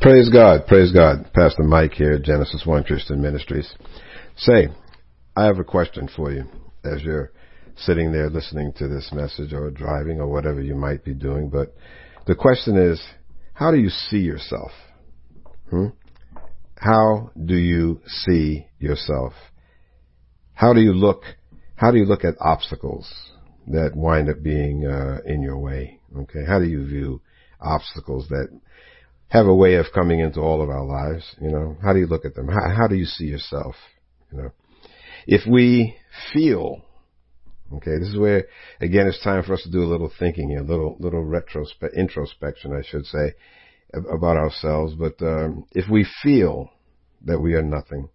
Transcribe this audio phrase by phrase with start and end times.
[0.00, 1.28] Praise God, praise God.
[1.34, 3.68] Pastor Mike here, Genesis One Christian Ministries.
[4.36, 4.68] Say,
[5.36, 6.44] I have a question for you
[6.84, 7.32] as you're
[7.78, 11.50] sitting there listening to this message or driving or whatever you might be doing.
[11.50, 11.74] But
[12.28, 13.02] the question is,
[13.54, 14.70] how do you see yourself?
[15.68, 15.86] Hmm?
[16.76, 19.32] How do you see yourself?
[20.54, 21.22] How do you look?
[21.74, 23.12] How do you look at obstacles
[23.66, 25.98] that wind up being uh, in your way?
[26.16, 27.20] Okay, how do you view
[27.60, 28.48] obstacles that
[29.28, 31.36] have a way of coming into all of our lives?
[31.40, 32.48] You know, how do you look at them?
[32.48, 33.74] How, how do you see yourself?
[34.32, 34.50] You know,
[35.26, 35.96] if we
[36.32, 36.82] feel
[37.70, 38.46] Okay, this is where
[38.80, 41.94] again it's time for us to do a little thinking here, a little little retrospe-
[41.94, 43.34] introspection, I should say,
[43.92, 44.94] about ourselves.
[44.94, 46.70] But um, if we feel
[47.26, 48.08] that we are nothing,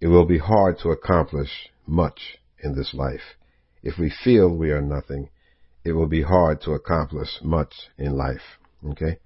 [0.00, 1.50] it will be hard to accomplish
[1.86, 3.36] much in this life.
[3.82, 5.28] If we feel we are nothing,
[5.84, 8.58] it will be hard to accomplish much in life.
[8.92, 9.18] Okay.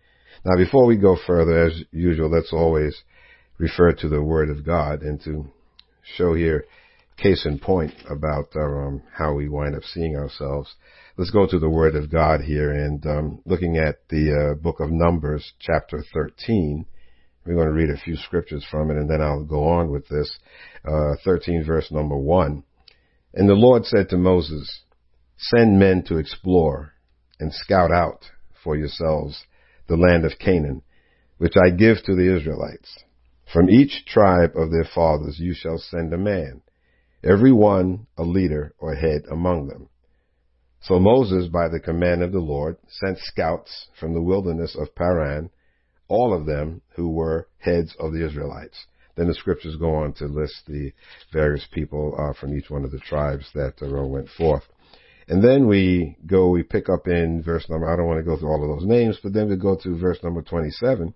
[0.45, 3.03] Now, before we go further, as usual, let's always
[3.59, 5.51] refer to the Word of God and to
[6.17, 6.65] show here
[7.17, 10.73] case in point about um, how we wind up seeing ourselves.
[11.17, 14.79] Let's go to the Word of God here and um, looking at the uh, book
[14.79, 16.87] of Numbers, chapter 13.
[17.45, 20.07] We're going to read a few scriptures from it and then I'll go on with
[20.09, 20.39] this.
[20.85, 22.63] Uh, 13 verse number 1.
[23.35, 24.83] And the Lord said to Moses,
[25.37, 26.93] Send men to explore
[27.41, 28.27] and scout out
[28.63, 29.45] for yourselves
[29.89, 30.83] the land of Canaan,
[31.39, 32.99] which I give to the Israelites.
[33.53, 36.63] From each tribe of their fathers you shall send a man
[37.25, 39.89] every one a leader or head among them.
[40.81, 45.51] So Moses, by the command of the Lord, sent scouts from the wilderness of Paran,
[46.07, 48.87] all of them who were heads of the Israelites.
[49.17, 50.93] Then the scriptures go on to list the
[51.33, 54.63] various people uh, from each one of the tribes that uh, went forth.
[55.29, 58.39] And then we go, we pick up in verse number, I don't want to go
[58.39, 61.13] through all of those names, but then we go to verse number 27.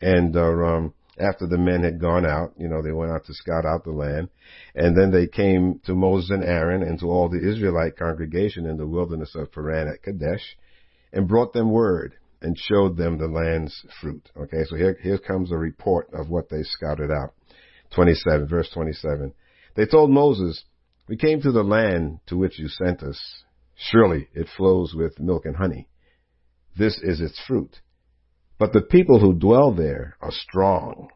[0.00, 3.34] And uh, um, after the men had gone out, you know, they went out to
[3.34, 4.28] scout out the land.
[4.76, 8.76] And then they came to Moses and Aaron and to all the Israelite congregation in
[8.76, 10.56] the wilderness of Paran at Kadesh
[11.12, 14.30] and brought them word and showed them the land's fruit.
[14.36, 17.34] Okay, so here, here comes a report of what they scouted out.
[17.94, 19.34] 27, verse 27.
[19.74, 20.64] They told Moses,
[21.10, 23.20] we came to the land to which you sent us.
[23.74, 25.88] Surely it flows with milk and honey.
[26.78, 27.80] This is its fruit.
[28.60, 31.08] But the people who dwell there are strong,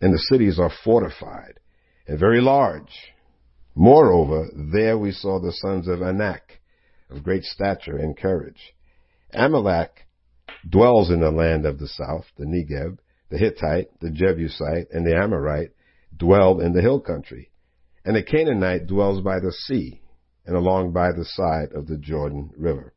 [0.00, 1.58] and the cities are fortified
[2.06, 2.92] and very large.
[3.74, 6.60] Moreover, there we saw the sons of Anak,
[7.10, 8.74] of great stature and courage.
[9.32, 10.06] Amalek
[10.70, 12.98] dwells in the land of the south, the Negeb,
[13.30, 15.72] the Hittite, the Jebusite, and the Amorite
[16.16, 17.50] dwell in the hill country.
[18.06, 20.00] And the Canaanite dwells by the sea
[20.46, 22.94] and along by the side of the Jordan River.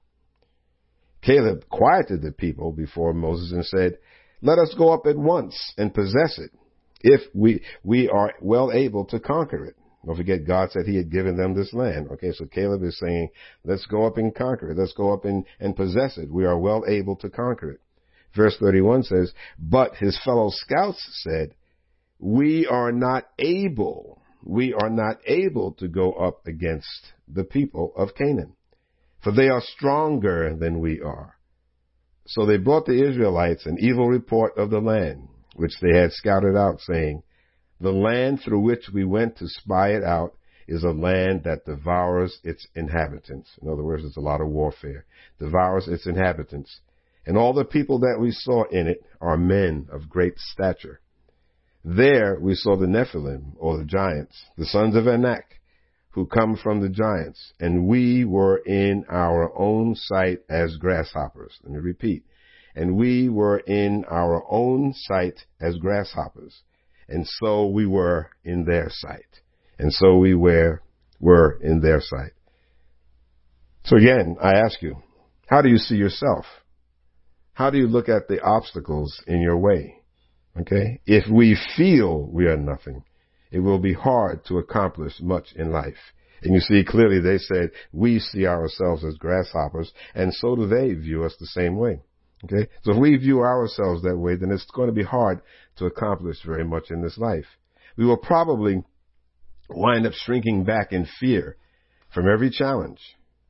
[1.22, 3.98] Caleb quieted the people before Moses and said,
[4.42, 6.52] let us go up at once and possess it
[7.02, 9.76] if we, we are well able to conquer it.
[10.06, 12.08] Don't forget, God said he had given them this land.
[12.12, 13.30] Okay, so Caleb is saying,
[13.66, 14.78] let's go up and conquer it.
[14.78, 16.32] Let's go up and, and possess it.
[16.32, 17.82] We are well able to conquer it.
[18.36, 21.56] Verse 31 says, but his fellow scouts said,
[22.20, 28.16] we are not able, we are not able to go up against the people of
[28.16, 28.56] Canaan
[29.24, 31.36] for they are stronger than we are.
[32.28, 36.56] So they brought the Israelites an evil report of the land, which they had scouted
[36.56, 37.24] out, saying,
[37.82, 40.36] The land through which we went to spy it out
[40.68, 43.50] is a land that devours its inhabitants.
[43.62, 45.06] In other words, it's a lot of warfare.
[45.40, 46.80] Devours its inhabitants.
[47.26, 51.02] And all the people that we saw in it are men of great stature.
[51.96, 55.60] There we saw the Nephilim, or the giants, the sons of Anak,
[56.12, 61.58] who come from the giants, and we were in our own sight as grasshoppers.
[61.64, 62.26] Let me repeat.
[62.76, 66.62] And we were in our own sight as grasshoppers.
[67.08, 69.42] And so we were in their sight.
[69.80, 70.84] And so we were,
[71.20, 72.34] were in their sight.
[73.86, 75.02] So again, I ask you,
[75.48, 76.46] how do you see yourself?
[77.54, 79.99] How do you look at the obstacles in your way?
[80.60, 81.00] Okay?
[81.06, 83.04] If we feel we are nothing,
[83.52, 86.14] it will be hard to accomplish much in life.
[86.42, 90.94] And you see clearly they said, we see ourselves as grasshoppers, and so do they
[90.94, 92.02] view us the same way.
[92.46, 92.70] Okay?
[92.84, 95.42] So if we view ourselves that way, then it's going to be hard
[95.78, 97.46] to accomplish very much in this life.
[97.98, 98.84] We will probably
[99.70, 101.58] wind up shrinking back in fear
[102.14, 103.00] from every challenge,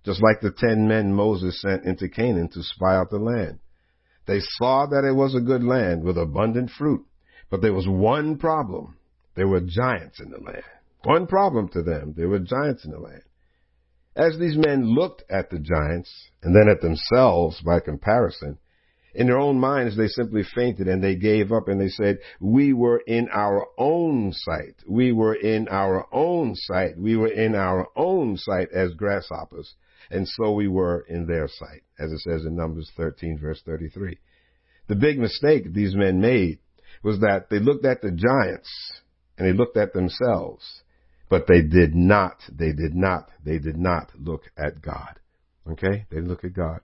[0.03, 3.59] just like the ten men Moses sent into Canaan to spy out the land.
[4.29, 7.03] They saw that it was a good land with abundant fruit,
[7.49, 8.95] but there was one problem.
[9.33, 10.61] There were giants in the land.
[11.03, 12.13] One problem to them.
[12.15, 13.23] There were giants in the land.
[14.15, 18.59] As these men looked at the giants and then at themselves by comparison,
[19.13, 22.73] In their own minds, they simply fainted and they gave up and they said, we
[22.73, 24.75] were in our own sight.
[24.87, 26.97] We were in our own sight.
[26.97, 29.73] We were in our own sight as grasshoppers.
[30.11, 34.17] And so we were in their sight, as it says in Numbers 13 verse 33.
[34.87, 36.59] The big mistake these men made
[37.03, 38.69] was that they looked at the giants
[39.37, 40.83] and they looked at themselves,
[41.29, 45.19] but they did not, they did not, they did not look at God.
[45.71, 46.05] Okay?
[46.09, 46.81] They look at God.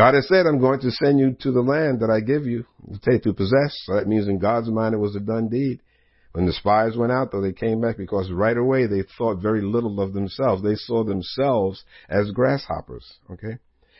[0.00, 2.64] God has said, I'm going to send you to the land that I give you
[3.02, 3.76] to possess.
[3.84, 5.82] So that means in God's mind it was a done deed.
[6.32, 9.60] When the spies went out, though, they came back because right away they thought very
[9.60, 10.62] little of themselves.
[10.62, 13.12] They saw themselves as grasshoppers.
[13.30, 13.58] Okay?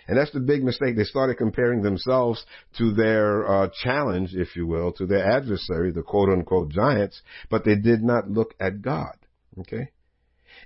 [0.09, 0.97] And that's the big mistake.
[0.97, 2.47] They started comparing themselves
[2.79, 7.21] to their uh, challenge, if you will, to their adversary, the quote unquote giants,
[7.51, 9.19] but they did not look at God.
[9.59, 9.91] Okay?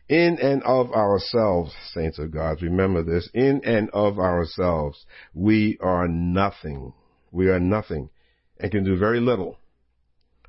[0.08, 6.08] In and of ourselves, saints of God, remember this, in and of ourselves, we are
[6.08, 6.92] nothing.
[7.32, 8.10] We are nothing
[8.58, 9.58] and can do very little.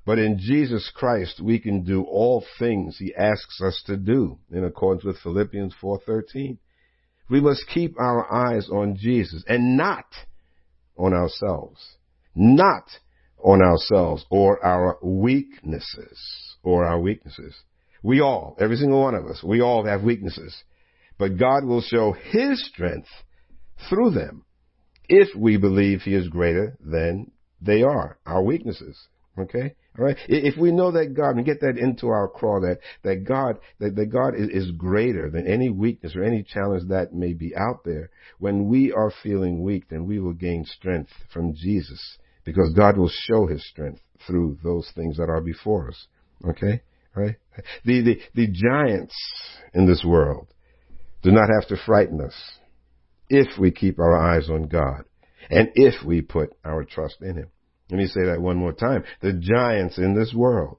[0.05, 4.63] But in Jesus Christ, we can do all things he asks us to do in
[4.63, 6.57] accordance with Philippians 4.13.
[7.29, 10.05] We must keep our eyes on Jesus and not
[10.95, 11.97] on ourselves.
[12.35, 12.83] Not
[13.43, 17.55] on ourselves or our weaknesses or our weaknesses.
[18.05, 20.55] We all, every single one of us, we all have weaknesses.
[21.17, 23.07] But God will show His strength
[23.89, 24.45] through them
[25.09, 28.95] if we believe He is greater than they are, our weaknesses.
[29.39, 29.73] Okay?
[29.97, 30.17] Alright?
[30.27, 33.95] If we know that God, and get that into our craw, that, that God, that,
[33.95, 37.85] that God is, is greater than any weakness or any challenge that may be out
[37.85, 42.19] there, when we are feeling weak, then we will gain strength from Jesus.
[42.43, 46.05] Because God will show His strength through those things that are before us.
[46.47, 46.83] Okay?
[47.15, 47.35] Right?
[47.85, 49.15] The, the, the giants
[49.73, 50.47] in this world
[51.23, 52.35] do not have to frighten us
[53.29, 55.03] if we keep our eyes on God
[55.49, 57.47] and if we put our trust in Him.
[57.89, 59.03] Let me say that one more time.
[59.21, 60.77] The giants in this world,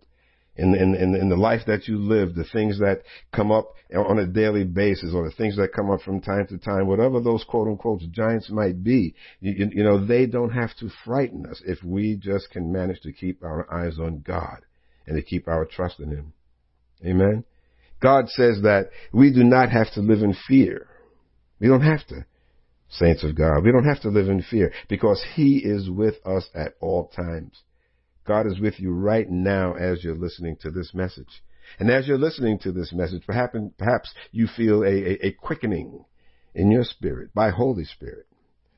[0.56, 3.02] in, in, in, in, the life that you live, the things that
[3.32, 6.58] come up on a daily basis or the things that come up from time to
[6.58, 10.90] time, whatever those quote unquote giants might be, you, you know, they don't have to
[11.04, 14.62] frighten us if we just can manage to keep our eyes on God
[15.06, 16.32] and to keep our trust in Him.
[17.04, 17.44] Amen.
[18.00, 20.86] God says that we do not have to live in fear.
[21.60, 22.26] We don't have to,
[22.88, 23.64] saints of God.
[23.64, 27.62] We don't have to live in fear because He is with us at all times.
[28.26, 31.42] God is with you right now as you're listening to this message.
[31.78, 36.04] And as you're listening to this message, perhaps, perhaps you feel a, a, a quickening
[36.54, 38.26] in your spirit by Holy Spirit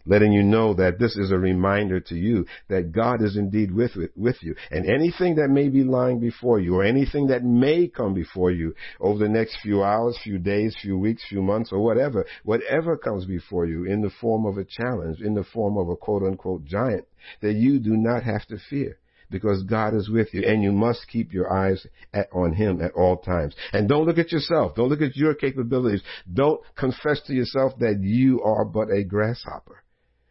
[0.09, 3.93] letting you know that this is a reminder to you that God is indeed with,
[4.17, 4.57] with you.
[4.71, 8.75] And anything that may be lying before you or anything that may come before you
[9.01, 13.27] over the next few hours, few days, few weeks, few months or whatever, whatever comes
[13.27, 16.65] before you in the form of a challenge, in the form of a quote unquote
[16.65, 17.07] giant,
[17.43, 18.99] that you do not have to fear
[19.31, 22.93] because God is with you and you must keep your eyes at, on Him at
[22.93, 23.55] all times.
[23.73, 24.75] And don't look at yourself.
[24.75, 26.03] Don't look at your capabilities.
[26.33, 29.83] Don't confess to yourself that you are but a grasshopper.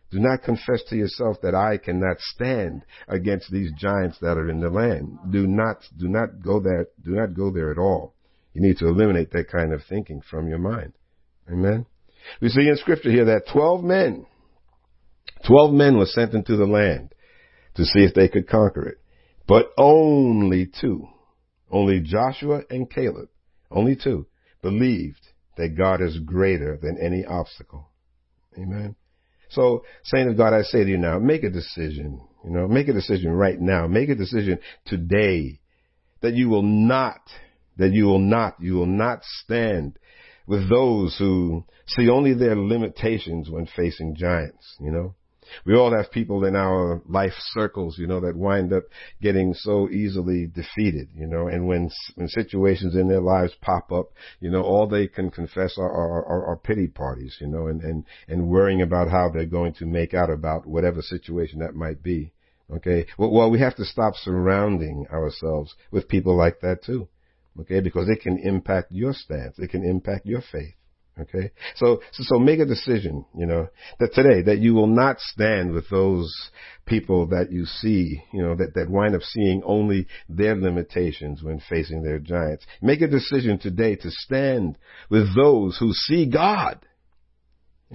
[0.09, 4.61] Do not confess to yourself that I cannot stand against these giants that are in
[4.61, 5.17] the land.
[5.31, 8.13] Do not, do not go there, do not go there at all.
[8.53, 10.93] You need to eliminate that kind of thinking from your mind.
[11.51, 11.85] Amen.
[12.41, 14.25] We see in scripture here that 12 men,
[15.45, 17.13] 12 men were sent into the land
[17.75, 18.97] to see if they could conquer it.
[19.47, 21.07] But only two,
[21.69, 23.29] only Joshua and Caleb,
[23.69, 24.27] only two,
[24.61, 27.89] believed that God is greater than any obstacle.
[28.57, 28.95] Amen.
[29.49, 32.21] So, saint of God, I say to you now, make a decision.
[32.43, 33.87] You know, make a decision right now.
[33.87, 35.59] Make a decision today
[36.21, 37.21] that you will not,
[37.77, 39.97] that you will not, you will not stand
[40.47, 45.15] with those who see only their limitations when facing giants, you know.
[45.65, 48.83] We all have people in our life circles, you know, that wind up
[49.21, 54.11] getting so easily defeated, you know, and when, when situations in their lives pop up,
[54.39, 57.81] you know, all they can confess are, are, are, are pity parties, you know, and,
[57.81, 62.03] and, and worrying about how they're going to make out about whatever situation that might
[62.03, 62.31] be.
[62.69, 63.05] Okay.
[63.17, 67.07] Well, well, we have to stop surrounding ourselves with people like that too.
[67.61, 67.79] Okay.
[67.79, 69.57] Because it can impact your stance.
[69.57, 70.75] It can impact your faith.
[71.19, 71.51] Okay?
[71.75, 73.67] So, so, make a decision, you know,
[73.99, 76.31] that today, that you will not stand with those
[76.85, 81.59] people that you see, you know, that, that wind up seeing only their limitations when
[81.69, 82.65] facing their giants.
[82.81, 84.77] Make a decision today to stand
[85.09, 86.85] with those who see God.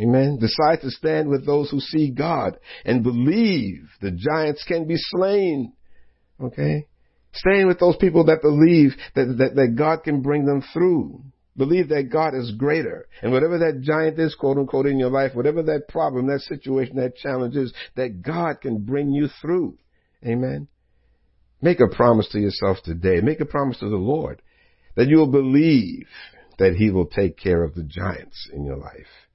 [0.00, 0.38] Amen.
[0.40, 5.74] Decide to stand with those who see God and believe the giants can be slain.
[6.40, 6.86] Okay?
[7.34, 11.22] Stand with those people that believe that, that, that God can bring them through
[11.56, 13.06] Believe that God is greater.
[13.20, 16.96] And whatever that giant is, quote unquote, in your life, whatever that problem, that situation,
[16.96, 19.76] that challenge is, that God can bring you through.
[20.24, 20.68] Amen.
[21.60, 23.20] Make a promise to yourself today.
[23.20, 24.40] Make a promise to the Lord
[24.96, 26.06] that you will believe
[26.58, 29.28] that He will take care of the giants in your life.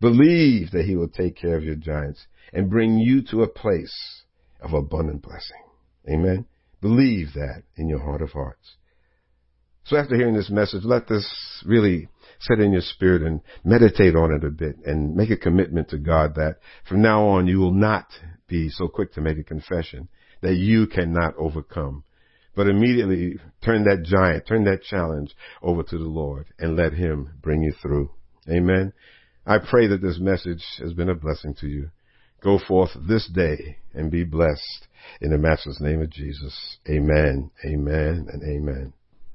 [0.00, 4.22] Believe that He will take care of your giants and bring you to a place
[4.60, 5.62] of abundant blessing.
[6.08, 6.46] Amen.
[6.80, 8.76] Believe that in your heart of hearts.
[9.90, 11.26] So after hearing this message, let this
[11.66, 12.06] really
[12.38, 15.98] set in your spirit and meditate on it a bit and make a commitment to
[15.98, 18.06] God that from now on you will not
[18.46, 20.06] be so quick to make a confession
[20.42, 22.04] that you cannot overcome.
[22.54, 27.32] But immediately turn that giant, turn that challenge over to the Lord and let Him
[27.42, 28.10] bring you through.
[28.48, 28.92] Amen.
[29.44, 31.90] I pray that this message has been a blessing to you.
[32.40, 34.86] Go forth this day and be blessed
[35.20, 36.78] in the Master's name of Jesus.
[36.88, 38.92] Amen, amen, and amen.